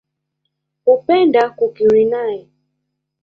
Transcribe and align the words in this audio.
Hupenda 0.85 1.41
kukiri 1.57 2.03
nae. 2.11 2.39